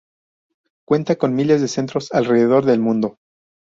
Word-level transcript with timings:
Cuenta 0.87 1.15
con 1.15 1.35
miles 1.35 1.61
de 1.61 1.67
centros 1.67 2.11
alrededor 2.11 2.65
del 2.65 2.79
mundo. 2.79 3.19